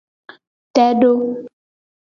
[0.73, 1.13] Te do.